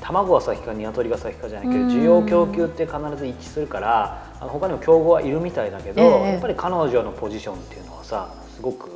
[0.00, 1.88] 卵が先か鶏が先かじゃないけどうん。
[1.88, 6.32] 需要供給って必ず一致するからあの他にも競合はいるみたいだけど、ええ。
[6.32, 8.90] やっぱり彼女のポジションっていうのはさすごく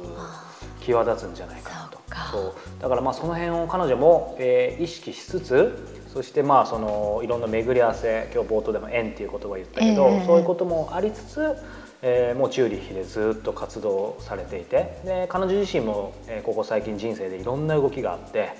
[0.80, 2.02] 際立つんじゃないかなと。
[2.32, 10.26] そうだからまあその辺を彼女も、えー意識しつつそしてまあそのいろんな巡り合わせ今日冒頭でも縁っていう言葉を言ったけど、ええ。
[10.26, 11.56] そういうこともありつつ、
[12.02, 18.50] えーもうチューリッヒでずっと活動されていてで彼女自身も、えーここ最近人生でいろんな動きがあって、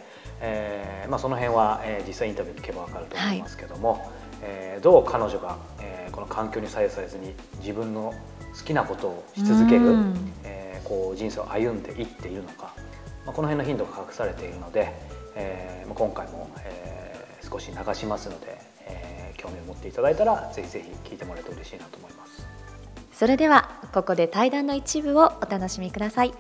[0.41, 4.09] えーまあ、その辺は、えー実際インタビュー聞けば分かると思いますけども、
[4.43, 8.15] えーどう彼女が、えーこの環境に左右されずに自分の
[8.57, 10.33] 好きなことをし続ける、うん。
[10.45, 12.75] えーこう人生を歩んでいっているのか、
[13.25, 14.93] まあ、この辺のヒントが隠されているので、
[15.35, 17.13] えーまあ、今回も、えー
[17.51, 22.47] 少し流しますので、えー興味を持っていただいたらぜひぜひ聞いてもらえると嬉しいなと思います。
[23.13, 26.33] それではここで対談の一部をお楽しみください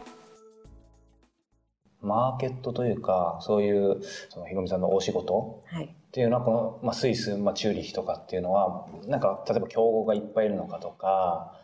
[2.01, 4.01] マーケットというかそういう
[4.31, 5.85] そのひろみさんのお仕事はい。
[5.85, 11.55] っていうのはこの、まあ、スイス、まあ、チューリッヒとかっていうのはなんか例えば競合がいっぱいいるのかとか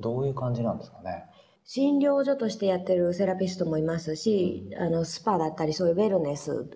[0.00, 1.24] どういう感じなんですかね？
[1.70, 6.66] 診療所としてやってるセラピストもいますし、あの、スパだったり、そういうウェルネス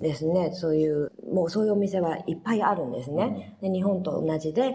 [0.00, 0.52] ですね。
[0.54, 3.58] そういう、もうそういうお店はいっぱいあるんですね。
[3.60, 4.74] で日本と同じで、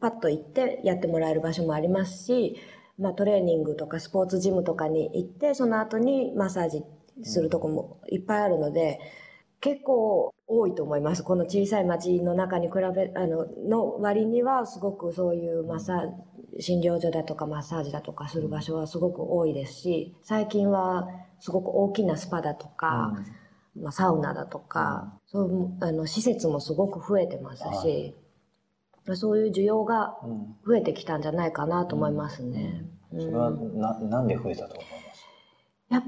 [0.00, 2.56] パッと行ってやってもらえる場所もありますし、
[2.98, 6.82] まあトレーニングとかスポーツジムとかに行って、その後にマッサージ
[7.22, 8.98] するとこもいっぱいあるので、
[9.60, 11.22] 結構多いと思います。
[11.22, 16.08] この小さい町の中に比べ、あの、の割にはすごくそういうマッサー
[16.56, 21.06] ジ、診療所だとかマッサージだとかする場所はすごく多いですし、最近は
[21.38, 23.12] すごく大きなスパだとか、
[23.76, 28.16] まあ、サウナだとか、そういうあの施設もすごく増えてますし、
[29.14, 32.86] そういう需要がうん増えてきたんじゃないかなと思いますね。
[33.10, 35.26] それはななんで増えたと思います？
[35.90, 36.02] やっ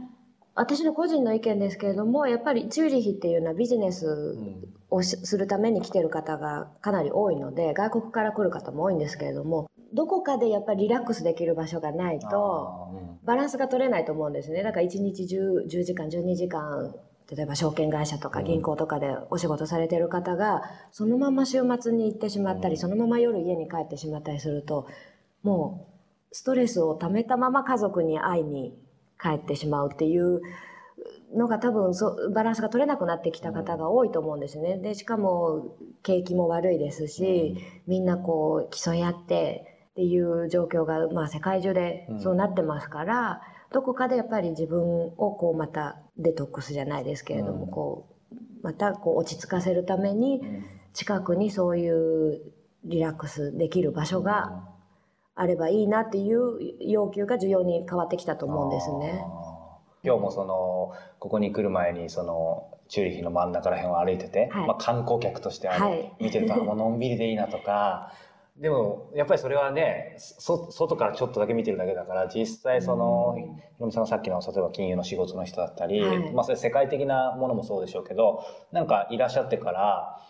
[0.55, 4.37] 私の個人の意見ですけれども、やっぱりチューリヒっていうのはビジネス
[4.91, 12.93] をしするために来てる方がかなり多いので、外国から来る方も多いんですけれども、どこかでやっぱりリラックスできる場所がないと、
[13.25, 14.63] バランスが取れないと思うんですね。
[14.63, 16.95] だから1日 10, 10時間、12時間、
[17.35, 24.87] 例えば証券会社とか銀行とかでお仕事されてる方が、そのまま週末に行ってしまったり、そのまま夜家に帰ってしまったりすると、
[25.43, 25.87] も
[26.31, 28.77] うストレスを溜めたまま家族に会いに
[29.23, 30.41] 帰ってしまうっていう
[31.37, 34.79] のが多分そバランスが取れなくなってきた方が多いと思うんですね。
[34.79, 37.57] で、しかも景気も悪いですし、
[37.87, 43.41] みんなこう競い合ってっていう状況がまあ世界中でそうなってますから、
[43.73, 47.71] どこかでやっぱり自分をこうまたデトックスじゃないですけれども、うん。
[47.71, 50.41] こうまたこう落ち着かせるために
[50.93, 52.41] 近くにそういう
[52.85, 54.65] リラックスできる場所が
[55.41, 59.25] あればいいなっていう要求が需要に変わってきたと思うんですね。
[60.05, 64.67] 今日もそのここに来る前にそのチューリッヒの真ん中ら辺を歩いてて、はい。
[64.67, 66.13] まあ、観光客としてある、はい。
[66.21, 68.13] 見てるとあもうのんびりでいいなとか。
[68.59, 73.43] でもやっぱりそれはねそ外からちょっとだけ見てるだけだから実際そのうん。
[73.57, 76.33] ひろみさんがさっきの例えば金融の仕事の人だったり、はい。
[76.35, 80.21] まあ、それ世界的なものもそうでしょうけどなんかいらっしゃってから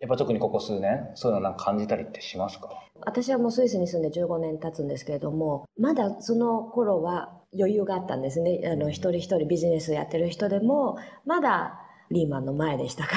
[0.00, 2.85] やっぱ特にここ数年そういうのなんか感じたりってしますか？
[3.02, 8.62] 私はもうスイスに住んで15年経つんですけれども、まだその頃は余裕があったんですね。
[8.70, 11.80] あの、一人一人ビジネスやってる人でも、まだ
[12.10, 13.16] リーマンの前でしたか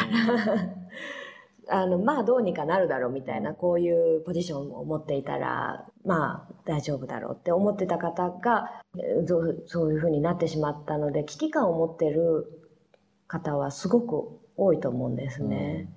[1.67, 8.81] ら、 あの、まあどうにかなるだろうみたいな、こういうポジションを持っていたら、まあ大丈夫だろうって思ってた方が、
[9.27, 12.45] そうそういうふうになってしまったので、危機感を持ってる
[13.27, 15.89] 方はすごく多いと思うんですね。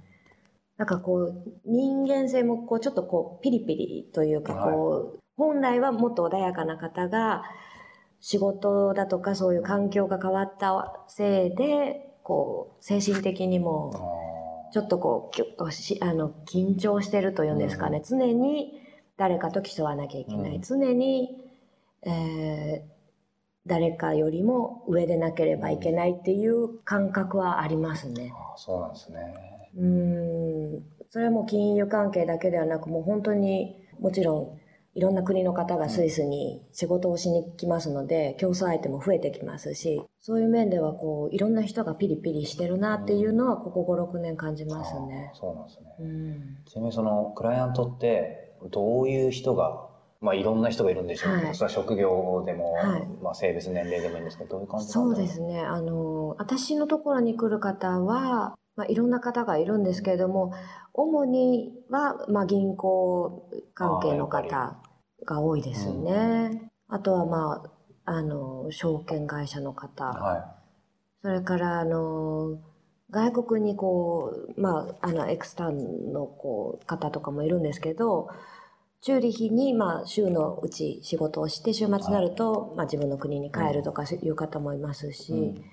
[0.82, 7.44] なんかこう、人間性もこう、ちょっとこう、ピリピリというか、こう、本来はもっと穏やかな方が、
[8.18, 18.02] 仕事だとかそういう環境が変わったせいで、こう、精神的にも、ちょっとこう、キュッとし、あの、緊張してるというんですかね。
[18.04, 18.72] 常に
[19.16, 20.60] 誰かと競わなきゃいけない。
[20.60, 21.38] 常に、
[22.02, 22.92] えー
[23.64, 28.32] 誰かよりも上でなければいけないっていう感覚はありますね。
[28.34, 29.51] あそうなんですね。
[29.76, 30.82] うん。
[31.10, 34.62] それはもう金融関係だけではなく、もう本当に、もちろん、
[34.94, 45.36] いろんな国の方がスイスに仕事をしに来ますので、競争相手も増えてきますし、そういう面ではこう、いろんな人がピリピリしてるなっていうのは、ここ5、6年感じますねあ。
[45.36, 45.86] そうなんですね。
[45.98, 46.58] うん。
[46.66, 49.88] ちなみにそのクライアントってどういう人が、
[50.20, 55.60] まあいろんな人がいるんでしょうけど、はいそれは職業でも、はいまあ性別年齢でもいいんですけど、どういう感じなんそうだろですね。
[55.60, 60.52] あの、私のところに来る方は、まあ、いろんな方がいるんですけれども、
[60.94, 64.80] 主には、まあ、銀行関係の方
[65.24, 66.70] が多いですね。
[66.88, 67.62] あとは、ま
[68.04, 70.04] あ、あの、証券会社の方。
[70.04, 70.54] は
[71.22, 72.58] それから、あの、
[73.10, 78.28] 外国にこう、まあ、あの、エクスターンのこう、方とかもいるんですけど、
[79.02, 85.64] チューリヒに、まあ、週のうち仕事をして、週末になると、まあ、自分の国に帰るとかいう方もいますし、うん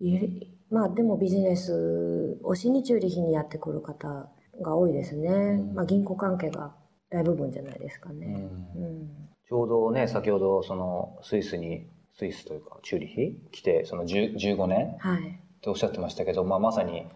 [0.00, 4.28] いまあ、でもビジネスをしにチューリヒにやってくる方
[4.60, 5.56] が多いですね。
[5.56, 6.74] んまあ、銀行関係が
[7.10, 8.12] 大部分じゃないですかい。
[8.12, 8.26] うね。
[8.26, 9.08] んうん。
[9.48, 15.40] ちょうどね、先ほどそのスイスに、スイスというかチューリヒ来て、その10 15年はい。
[15.58, 17.06] っておっしゃってましたけど、まあまさに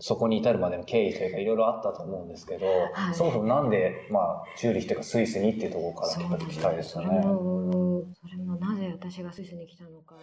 [0.00, 7.08] そこに至るまでの経緯というかいろいろあったと思うんですけど、はいそもそもなんで、まあ、チューリヒというかスイスにっていうところから聞きたいですよね。
[7.08, 10.16] それも、それもなぜ私がスイスに来たのか。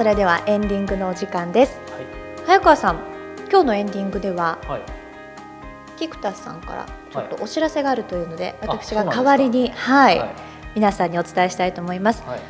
[0.00, 1.78] それではエンディングのお時間です。
[1.92, 2.06] はい。
[2.46, 3.00] 早川さん
[3.50, 4.82] 今日のエンディングでははい。
[5.98, 10.30] キクタスさんからちょっとお知らせがあるというので、あ私が代わりにはい、はい。
[10.74, 12.22] 皆さんにお伝えしたいと思います。
[12.22, 12.40] はい。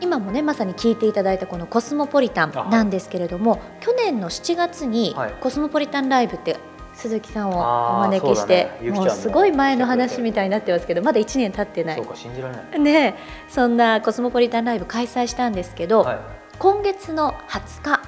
[0.00, 5.34] 今もねまさに聞いていただいたこのコスモポリタンなんですけれども、去年の7月にはい。
[5.40, 6.56] コスモポリタンライブって
[6.94, 8.90] 鈴木さんをお招きして、ね。
[8.90, 11.96] もうすごい前の話みたいになってますけどまだ1年経ってない。
[11.96, 12.80] そうか信じられない。
[12.80, 13.14] ね
[13.48, 16.18] そんなコスモポリタンライブ開催したんですけど、はい
[16.58, 18.02] 今月の20日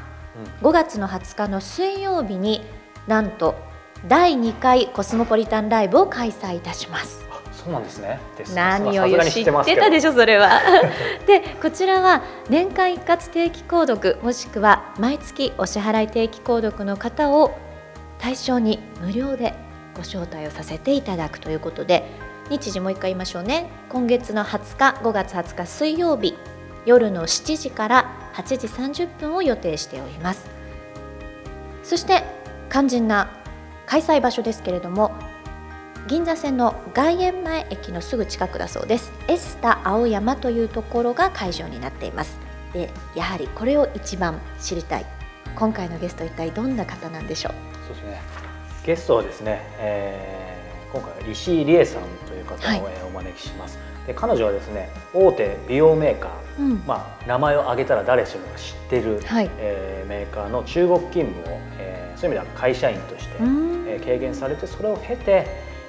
[0.63, 2.63] 5月の20日の水曜日に
[3.07, 3.57] なんと
[4.07, 7.27] 第2回コスモポリタンライブを開催いたします。
[7.31, 8.19] あそうなんですね。
[8.39, 8.55] です。
[8.55, 10.63] 何を言う知ってたでしょそれは。
[11.27, 17.59] でこちらは年間一括定期購読もしくは毎月お支払い定期購読の方を
[18.19, 19.55] 対象に無料で
[19.95, 22.09] ご招待をさせていただくということで
[22.49, 23.69] 日時もう一回言いましょうね。
[23.91, 26.35] 今月の20日5月20日水曜日
[26.87, 30.49] 夜の7時から8時30分を予定しております。
[31.83, 32.23] そして
[32.71, 33.31] 肝心な
[33.87, 35.13] 開催場所ですけれども
[36.07, 39.13] 銀座線の外苑前駅のすぐ近くだそうです。
[39.29, 42.39] エスタ青山というところが会場になっています。
[42.73, 45.07] でやはりこれを一番知りたい。
[45.57, 47.53] 今回のゲスト一体どんな方なんでしょう？
[47.89, 48.21] そうですね。
[48.85, 50.59] ゲストはですね、えー
[50.91, 56.83] 今回は石井理恵さんという方を、お招きしますで彼女はですね大手美容メーカー、うん。
[56.87, 59.51] まあ、名前を挙げたら誰しもが知ってる、はい。
[59.59, 63.85] えーメーカーの中国勤務を、えーそういう意味では会社員として、うん。
[63.87, 65.47] えー軽減されてそれを経て、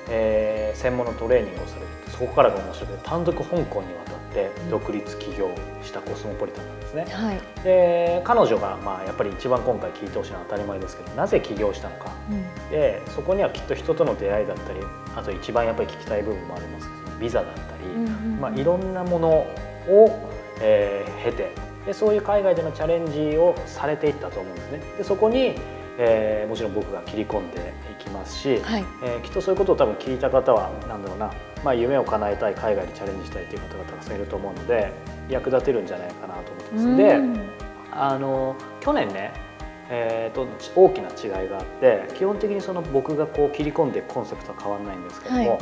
[0.10, 5.50] えー専門のトレーニングをされてそこからが面白くて単独香港に渡って独立起業
[5.82, 7.06] したコスモポリタンなんですね。
[7.10, 12.12] はい、で彼女が、まあ、やっぱり一番今回聞いてほしいのは当たり前ですけどなぜ起業したのか。
[12.30, 12.70] うん。
[12.70, 14.80] でそこにはきっと人との出会いだったり
[15.16, 17.62] あと一番やっぱり聞きたい部分もありますけどビザだった
[18.40, 20.30] まあ、いろんなものを、
[20.62, 21.52] えー経て
[21.86, 24.80] でそういう海外でのチャレンジをされていったと思うんですね。
[24.98, 25.56] でそこに、
[25.98, 28.86] えーもちろん僕が切り込んでいきますし、はい。
[29.04, 31.32] えーきっとそういうことを多分聞いた方はなんだろうな、
[31.64, 34.92] まあ、夢を叶えたい海外にチャレンジしたいという方がたくさんいると思うので
[35.30, 36.98] 役立てるんじゃないかなと思ってます。
[36.98, 37.50] でうん。
[37.92, 39.32] あの去年ね、
[39.90, 45.60] えーと大きな違いがあって基本的にその僕がこう切り込んでコンセプトは変わらないんですけども、はい。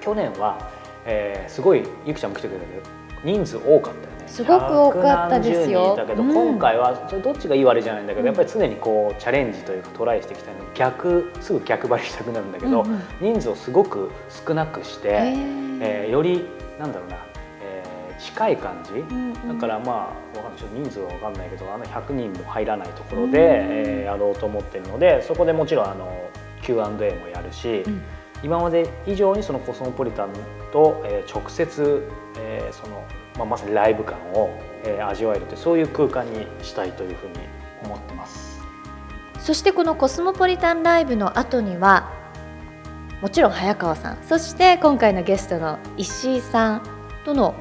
[0.00, 0.70] 去年は、
[1.06, 2.82] えーすごいゆきちゃんも来てくれたけど
[3.24, 4.24] 人数多かったよね。
[4.26, 5.94] すごく多かったですよ。
[5.94, 6.34] 百何十人いたけど、うん。
[6.34, 8.26] 今回はどっちがいい悪いじゃないんだけど、うん。
[8.26, 13.02] やっぱり常にこうチャレンジというかトライしていきたいの逆すぐ逆張りしたくなるんだけど、うんうん。
[13.20, 14.10] 人数をすごく
[14.46, 15.78] 少なくして、へー。
[15.80, 16.46] えーより
[16.78, 17.16] なんだろうな、
[17.62, 19.58] えー近い感じ、うんうん。
[19.60, 23.34] だからまあわかんないちょっと人数は分かんないけどあの100人も入らないところで、うん。
[23.36, 26.28] えーやろうと思ってるのでそこでもちろんあの
[26.62, 28.02] Q&A もやるし、うん。
[28.42, 30.32] 今まで以上にそのコスモポリタン
[30.74, 32.06] と、えー直接、
[32.36, 33.02] えーその
[33.38, 34.50] まあ、まさにライブ感を、
[34.84, 37.34] えー味わえるというそういう空間にしたいというふうに
[37.84, 38.60] 思ってます。
[39.38, 42.10] そしてこのコスモポリタンライブの後には
[43.20, 44.18] もちろん早川さん。
[44.22, 46.82] そして今回のゲストの石井さん
[47.24, 47.54] との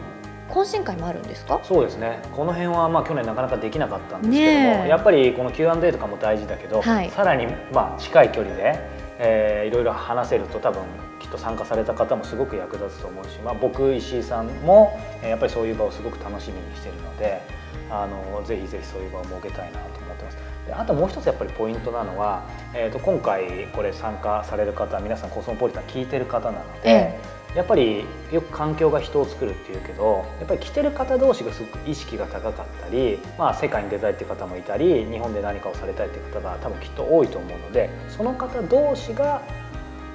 [0.49, 1.59] 懇親会もあるんですか？
[1.63, 2.21] そうですね。
[2.35, 4.37] この辺はまあ去年なかなかできなかったんですけ
[4.73, 7.09] ども、やっぱりこの Q&A とかも大事だけど、はい。
[7.09, 8.73] さらにまあ近い距離で、
[9.19, 10.83] えーいろいろ話せると多分
[11.23, 17.41] きっと参加された方もすごく役立つと思うし、まあ、僕石井さんもえーやっぱりそういう場をすごく楽しみにしているので
[17.89, 20.37] あのぜひぜひそういう場を設けたいなと思ってます。
[20.67, 22.43] であともう一つやっぱりポイントなのは、
[22.73, 26.89] えー、と今回これ参加される方皆さんコスモポリタン聞いてる方なので。
[26.89, 39.43] えやっぱりよく環境が人を作るっていうけどやっぱり来てる方同士がすごく意識が高かったり、まあ、世界に出たいっていう方もいたり日本で何かをされたいっていう方が多分きっと多いと思うのでその方同士が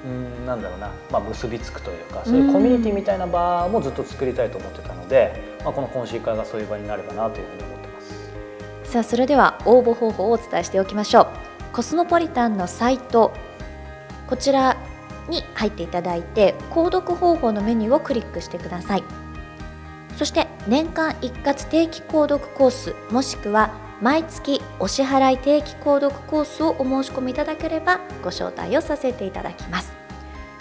[0.05, 8.91] うんなんだろうな、まあ、結びつくというかそういうコミュニティみたいな場もずっと作りたいと思ってたので、まあ、この懇親会がそういう場になればなというふうに思ってます。
[8.91, 11.27] さあそれでは応募方法をお伝えしておきましょう。
[11.73, 13.33] コスモポリタンのサイト
[14.27, 14.77] こちら
[15.27, 19.03] に入っていただいて購読方法のメニューをクリックしてください。
[20.17, 23.71] そして年間一括定期購読コースもしくは
[24.01, 29.93] 毎月お支払い定期購読コースをお申し込みいただければご招待をさせていただきます。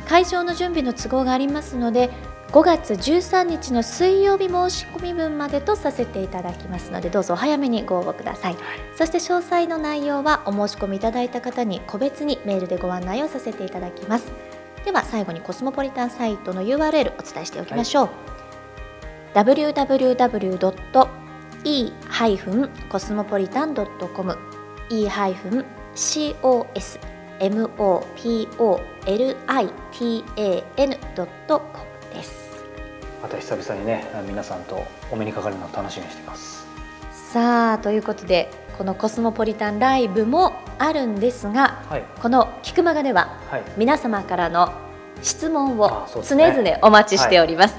[0.07, 2.11] 会場の準備の都合がありますので
[2.51, 8.57] 5月13日の水曜日申し込み分までとさせていただきますのでどうぞお早めにご応募ください、
[8.97, 14.33] そして詳細の内容はお申し込みいただいた方に個別にメールでご案内をさせていただきます。
[14.87, 18.09] では最後にコスモポリタンサイトの URL お伝えしておきましょう、
[19.35, 21.18] www.e-cosmopolitan.com
[21.69, 24.39] e-cosmopolitan.com
[32.15, 32.65] です。
[33.23, 36.67] また久々にね皆さんとお目にかかるのを楽しみにしています。
[37.13, 43.63] さあということでこのコスモポリタンライブもあるんですがはい、この「キクマガ」でははい。
[43.77, 44.73] 皆様からの
[45.21, 46.79] 質問を常ね。
[46.81, 47.77] 々お待ちしております。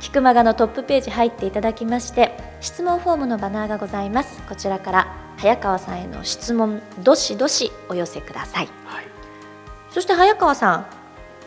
[0.00, 4.42] キクマガのトップページ入っていただきまして質問フォームのバナーがございます。
[4.42, 8.68] こちらから早川さんへの質問どしどしお寄せください。
[8.84, 9.04] はい。
[9.90, 10.86] そして早川さん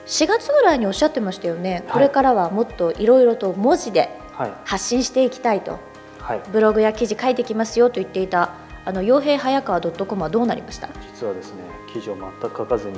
[0.07, 4.53] 4月ぐらいにおっしゃってましたよね、これからはもっといろいろと文字ではい。
[4.66, 5.80] 発信していきたいと。
[6.20, 6.41] はい。
[6.51, 8.53] ブログや記事書いてきますよと言っていた
[8.84, 10.89] あの傭兵早川 .com はどうなりました？
[11.14, 11.61] 実はですね
[11.94, 12.98] 記事を全く書かずに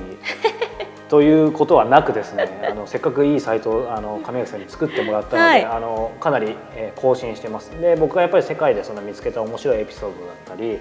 [1.09, 5.65] ということはなくですね あのせっかくいいサイトをあの亀垣さんに作ってもらったので、はい。
[5.65, 7.69] あのかなり、えー更新してます。
[7.79, 10.79] で僕がやっぱり世界でその見つけた面白いエピソードだったり、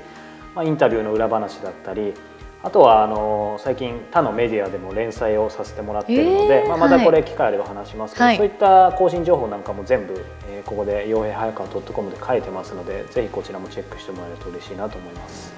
[0.55, 2.15] まあ、インタビューの裏話だったり
[2.63, 7.05] あとはあの最近他のメディアでも連載をさせてもらっているので、えーまあ、またはい。
[7.05, 8.37] これ機会あれば話しますけど、はい。
[8.37, 10.15] そういった更新情報なんかも全部、
[10.49, 15.53] えーここで傭兵早川 .com で書いてますのでぜひこちらもチェックしてもらえると嬉しいなと思います。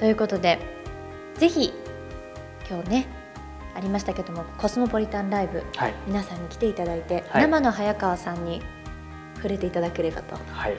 [0.00, 0.58] ということで
[1.38, 1.72] ぜひ
[2.68, 3.06] 今日ね
[3.74, 8.62] ありましたけどもコスモポリタンライブはい、皆さんに来ていただいて、はい生の早川さんに
[9.36, 10.76] 触れていただければとはい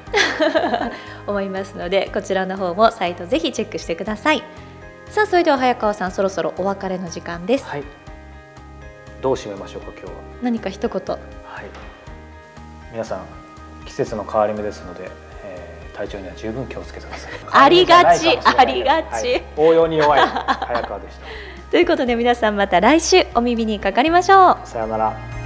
[1.27, 4.43] 思いますのでこちらの方もサイトぜひチェックしてください
[5.09, 7.83] さあそれでは早川さんそろそろお別れの時間です、はい。
[9.21, 10.11] どう締めましょうか今日は。
[10.41, 11.65] 何か一言はい。
[12.91, 13.25] 皆さん
[13.85, 15.24] 季節の変わり目ですので、えー
[15.95, 17.31] 体調には十分気をつけてください。
[17.51, 21.15] ありがちありがちはい応用に弱い早川でし
[21.71, 24.65] ということで皆さんまた来週お耳にかかりましょうた。
[24.65, 25.44] さようなら。